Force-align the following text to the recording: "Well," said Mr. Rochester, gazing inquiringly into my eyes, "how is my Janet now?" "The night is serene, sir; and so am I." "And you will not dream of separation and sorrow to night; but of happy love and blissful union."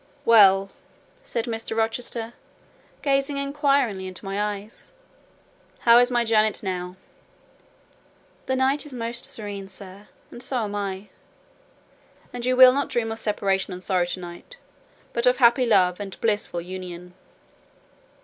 "Well," 0.25 0.71
said 1.21 1.45
Mr. 1.45 1.77
Rochester, 1.77 2.33
gazing 3.03 3.37
inquiringly 3.37 4.07
into 4.07 4.25
my 4.25 4.55
eyes, 4.55 4.93
"how 5.81 5.99
is 5.99 6.09
my 6.09 6.25
Janet 6.25 6.63
now?" 6.63 6.95
"The 8.47 8.55
night 8.55 8.83
is 8.83 8.93
serene, 9.21 9.67
sir; 9.67 10.07
and 10.31 10.41
so 10.41 10.63
am 10.63 10.73
I." 10.73 11.09
"And 12.33 12.43
you 12.47 12.55
will 12.57 12.73
not 12.73 12.89
dream 12.89 13.11
of 13.11 13.19
separation 13.19 13.73
and 13.73 13.83
sorrow 13.83 14.05
to 14.05 14.19
night; 14.19 14.57
but 15.13 15.27
of 15.27 15.37
happy 15.37 15.67
love 15.67 15.99
and 15.99 16.19
blissful 16.19 16.61
union." 16.61 17.13